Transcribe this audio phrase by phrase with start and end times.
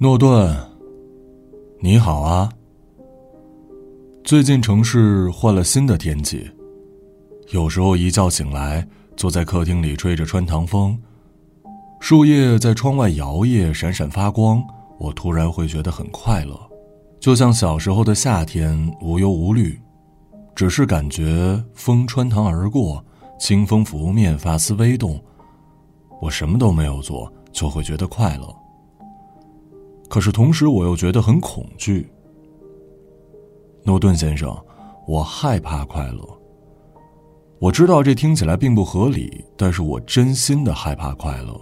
[0.00, 0.56] 诺顿，
[1.80, 2.48] 你好啊。
[4.22, 6.48] 最近城市换了新的天气，
[7.48, 10.96] 有时候一觉醒来，坐在客厅里吹着穿堂风，
[11.98, 14.62] 树叶在窗外摇曳，闪闪发光，
[15.00, 16.56] 我突然会觉得很快乐，
[17.18, 19.76] 就像小时候的夏天，无忧无虑，
[20.54, 23.04] 只是感觉风穿堂而过，
[23.36, 25.20] 清风拂面，发丝微动，
[26.20, 28.54] 我什么都没有做，就会觉得快乐。
[30.08, 32.10] 可是同时，我又觉得很恐惧。
[33.84, 34.56] 诺顿先生，
[35.06, 36.26] 我害怕快乐。
[37.58, 41.58] 我知道这听起来并不合理，但是我真心的害怕快乐。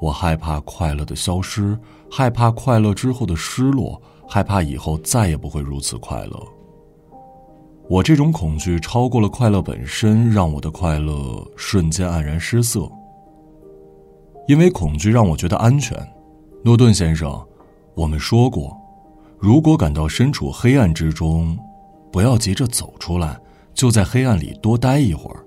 [0.00, 1.78] 我害怕快乐的消失，
[2.10, 6.42] 害怕快乐之后的失落，害怕以后再也不会如此快乐。
[7.88, 12.90] 我这种恐惧超过了快乐本身，让我的快乐瞬间黯然失色。
[14.48, 15.96] 因为恐惧让我觉得安全，
[16.62, 17.42] 诺顿先生。
[17.96, 18.78] 我们说过，
[19.38, 21.58] 如果感到身处黑暗之中，
[22.12, 23.40] 不要急着走出来，
[23.72, 25.42] 就在黑暗里多待一会儿。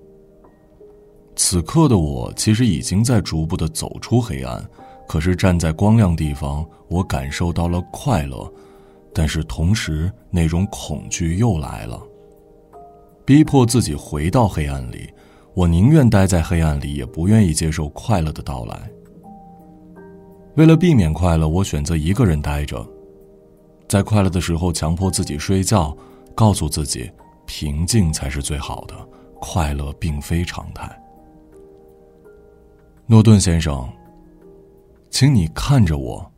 [1.35, 4.67] 此刻的我其实已经在逐步的走出黑暗，
[5.07, 8.51] 可是站在光亮地方，我感受到了快乐，
[9.13, 12.01] 但是同时那种恐惧又来了，
[13.25, 15.07] 逼迫自己回到黑暗里。
[15.53, 18.89] 我宁愿待在黑暗里，也不愿意接受快乐的到来。
[20.55, 22.85] 为了避免快乐，我选择一个人待着，
[23.87, 25.95] 在快乐的时候强迫自己睡觉，
[26.35, 27.09] 告诉自己
[27.45, 28.93] 平静才是最好的，
[29.39, 30.89] 快乐并非常态。
[33.05, 33.87] 诺顿先生，
[35.09, 36.29] 请你看着我。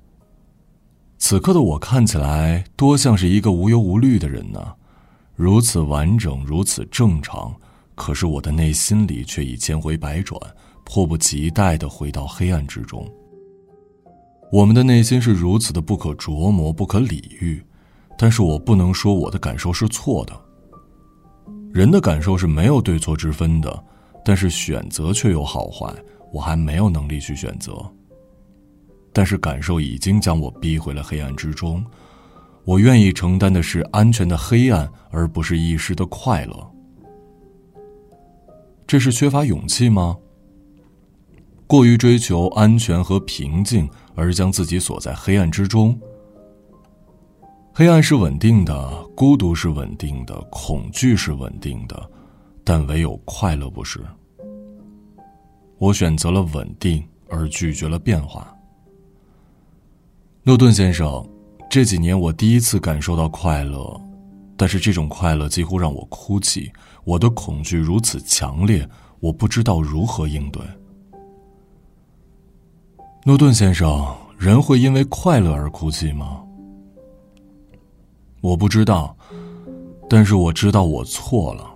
[1.17, 4.73] 此刻的我看起来多像是一个无忧无虑的人呢，
[5.35, 7.53] 如此完整，如此正常，
[7.95, 10.39] 可是我的内心里却已千回百转，
[10.85, 13.09] 迫不及待的回到黑暗之中。
[14.51, 17.63] 我们的内心是如此的不可琢磨、不可理喻，
[18.17, 20.33] 但是我不能说我的感受是错的。
[21.71, 23.83] 人的感受是没有对错之分的，
[24.25, 25.89] 但是选择却有好坏，
[26.33, 27.73] 我还没有能力去选择。
[29.13, 31.81] 但是感受已经将我逼回了黑暗之中，
[32.65, 36.71] 我愿意承担的是安全的黑暗，而不是一时的快乐。
[38.85, 40.17] 这是缺乏勇气吗？
[41.67, 45.99] 过于追求安全和平静，而将自己锁在黑暗之中。
[47.73, 52.09] 黑暗是稳定的，孤独是稳定的，恐惧是稳定的，
[52.63, 53.99] 但唯有快乐不是。
[55.77, 58.53] 我选择了稳定，而拒绝了变化。
[60.43, 61.25] 诺顿先生，
[61.69, 63.99] 这几年我第一次感受到快乐，
[64.57, 66.71] 但是这种快乐几乎让我哭泣。
[67.03, 68.87] 我的恐惧如此强烈，
[69.19, 70.61] 我不知道如何应对。
[73.23, 74.03] 诺顿先生，
[74.35, 76.41] 人会因为快乐而哭泣吗？
[78.41, 79.15] 我不知道，
[80.09, 81.69] 但是我知道我错了。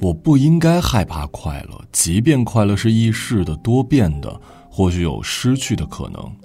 [0.00, 4.40] 我不应该害怕快乐，即便快乐是易逝的、多变的，
[4.70, 6.36] 或许有失去的可能。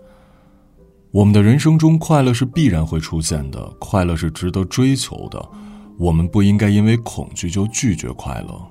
[1.12, 5.42] 我们的人生中，快乐是必然会出现的，快乐是值得追求的。
[5.98, 8.62] 我们不应该因为恐惧就拒绝快乐。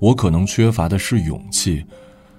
[0.00, 1.86] 我可能缺乏的是勇气。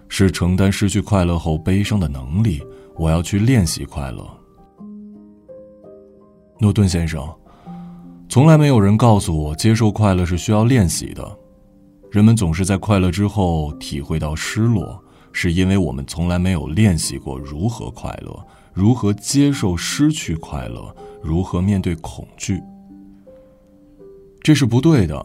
[0.10, 2.62] 是承担失去快乐后悲伤的能力。
[2.96, 4.28] 我要去练习快乐。
[6.60, 7.24] 诺顿先生，
[8.28, 11.40] 从来没有人告诉我，接受快乐是需要练习的。
[12.10, 15.00] 人们总是在快乐之后体会到失落，
[15.32, 22.60] 是因为我们从来没有练习过如何快乐，如何接受失去快乐，如何面对恐惧。
[24.42, 25.24] 这是不对的。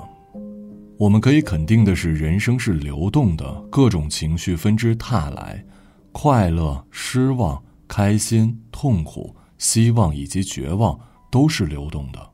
[1.03, 5.65] 我们可以肯定的是，人生是流动的，各种情绪纷至沓来，
[6.13, 10.97] 快乐、失望、开心、痛苦、希望以及绝望
[11.29, 12.31] 都是流动的。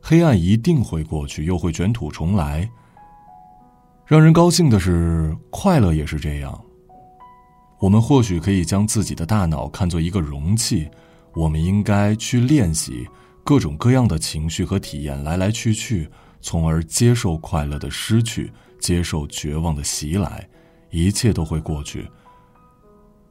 [0.00, 2.68] 黑暗一定会过去，又会卷土重来。
[4.04, 6.64] 让人高兴的是，快乐也是这样。
[7.78, 10.90] 我们或许可以将自己的大脑看作一个容器，
[11.32, 13.06] 我们应该去练习
[13.44, 16.10] 各种各样的情绪和体验来来去去。
[16.44, 20.46] 从而接受快乐的失去，接受绝望的袭来，
[20.90, 22.06] 一切都会过去。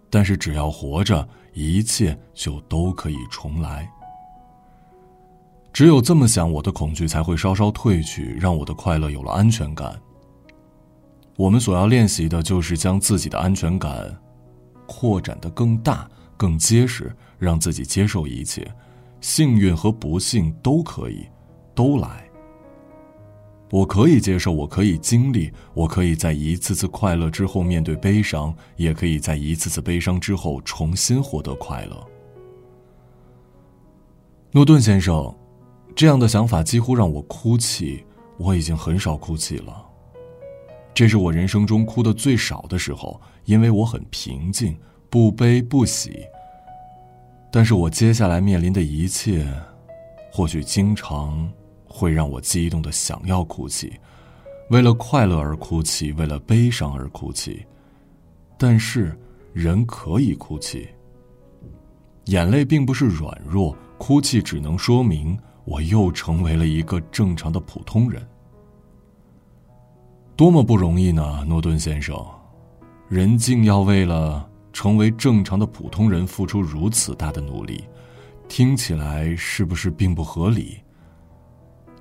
[0.10, 3.88] 但是只要活着，一切就都可以重来。
[5.72, 10.02] 只有这么想，我的恐惧才会稍稍褪去，让我的快乐有了安全感。
[11.36, 14.20] 我们所要练习的就是将自己的安全感
[14.88, 18.68] 扩展的更大、更结实，让自己接受一切，
[19.22, 21.28] 幸运和不幸都可以，
[21.76, 22.23] 都来。
[23.74, 32.08] 我可以接受，我可以经历，我可以在一次次快乐之后面对悲伤，也可以在一次次悲伤之后重新获得快乐。
[34.52, 35.36] 诺顿先生，
[35.96, 38.06] 这样的想法几乎让我哭泣。
[38.38, 39.84] 我已经很少哭泣了，
[40.94, 44.78] 这是我人生中哭的最少的时候，因为我很平静，
[45.10, 46.20] 不悲不喜。
[47.52, 49.52] 但是我接下来面临的一切，
[50.32, 51.52] 或许经常。
[51.96, 53.94] 会让我激动的想要哭泣，
[54.72, 57.64] 为了快乐而哭泣，为了悲伤而哭泣。
[58.58, 59.16] 但是，
[59.54, 60.90] 人可以哭泣。
[62.26, 68.28] 眼泪并不是软弱，哭泣只能说明我又成为了一个正常的普通人。
[70.36, 72.18] 多么不容易呢，诺顿先生！
[73.08, 77.84] 人竟要为了成为正常的普通人付出如此大的努力，
[78.48, 80.80] 听起来是不是并不合理？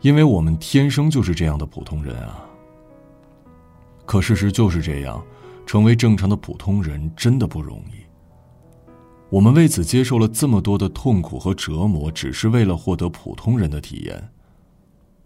[0.02, 2.44] 因为我们天生就是这样的普通人啊。
[4.04, 5.24] 可事实就是这样，
[5.64, 8.02] 成为正常的普通人真的不容易。
[9.30, 14.28] 我们为此接受了这么多的痛苦和折磨，只是为了获得普通人的体验。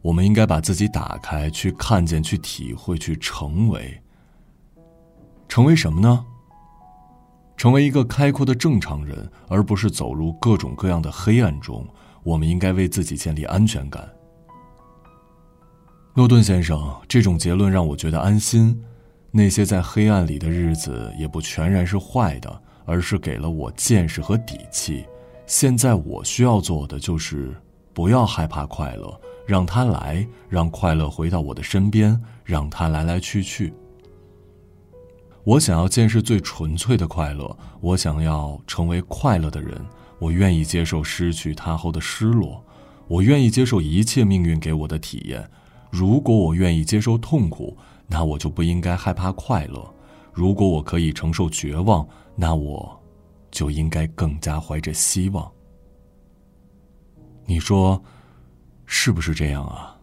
[0.02, 4.00] 我们应该把自己打开，去看见，去体会，去成为。
[5.48, 6.24] 成为什么呢？
[7.56, 11.84] 成为一个开阔的正常人，而不是走入各种各样的黑暗中。
[12.22, 14.06] 我们应该为自己建立安全感。
[16.16, 18.82] 诺顿先生，这种结论让我觉得安心。
[19.30, 25.04] 那些在黑暗里的日子也不全然是坏的，而是给了我见识和底气。
[25.46, 27.54] 现在我需要做的就是
[27.92, 33.74] 不要害怕快乐，让它来，让快乐回到我的身边，让它来来去去。
[35.44, 39.78] 我想要见识最纯粹的快乐，我想要成为快乐的人。
[40.18, 42.64] 我愿意接受失去它后的失落，
[43.06, 45.46] 我愿意接受一切命运给我的体验。
[45.90, 49.80] 如果我愿意接受痛苦，那我就不应该害怕快乐；
[50.32, 53.00] 如果我可以承受绝望，那我
[53.50, 55.50] 就应该更加怀着希望。
[57.46, 58.02] 你说，
[58.84, 59.96] 是不是这样啊？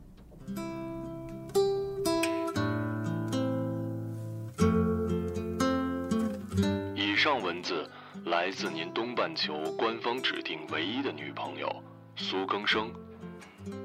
[6.96, 7.90] 以上文字
[8.26, 11.70] 来自您东半球官方指定唯一的女朋友
[12.16, 12.92] 苏更生，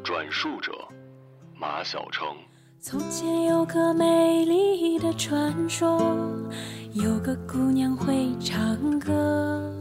[0.02, 0.72] 转述者。
[1.60, 2.24] 马小成。
[2.80, 6.00] 从前有个美丽的传说，
[6.92, 9.74] 有个姑娘会唱歌，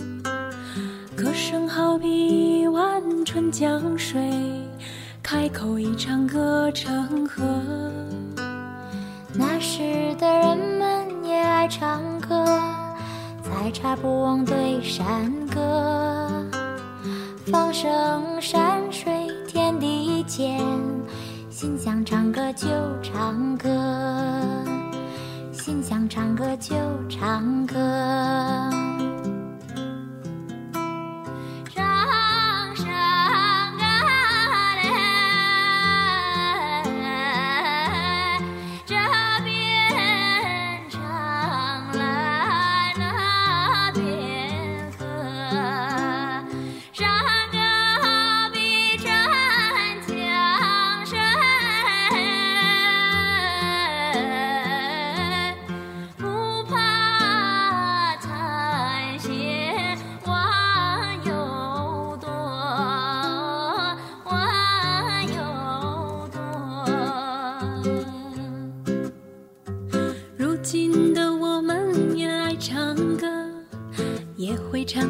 [1.16, 4.20] 歌声好比一碗春江水，
[5.22, 7.44] 开口一唱歌成河。
[9.36, 12.44] 那时的人们也爱唱歌，
[13.44, 16.44] 采茶不忘对山歌，
[17.52, 20.60] 放声山水天地间。
[21.60, 22.68] 心想唱歌就
[23.02, 23.68] 唱歌，
[25.52, 26.76] 心想唱歌就
[27.10, 28.77] 唱歌。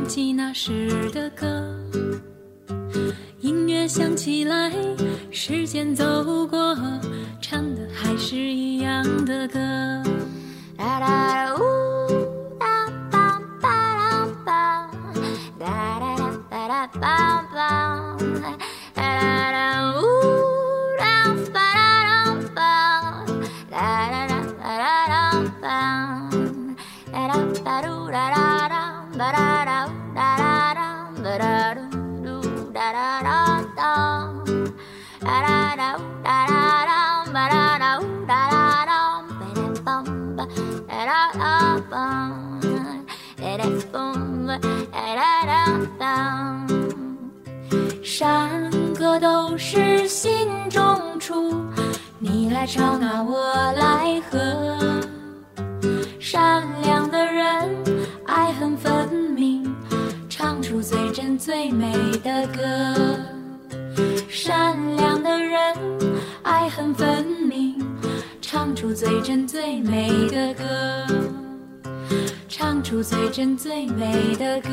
[0.07, 1.75] 起那时的歌，
[3.41, 4.71] 音乐响起来，
[5.29, 6.75] 时间走过，
[7.41, 9.59] 唱的还是一样的歌。
[48.03, 48.49] 山
[48.95, 51.53] 歌都是心中出，
[52.17, 54.86] 你来唱啊，我来和。
[60.87, 61.91] 最真最美
[62.23, 62.63] 的歌。
[64.29, 65.75] 善良的人，
[66.43, 67.75] 爱恨分明。
[68.39, 70.63] 唱出最真最美的歌，
[72.47, 74.69] 唱出最真最美的歌，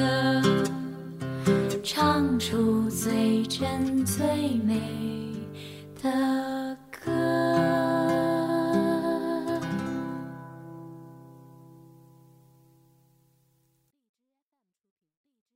[1.82, 4.24] 唱出最真最
[4.64, 4.80] 美
[6.00, 6.53] 的。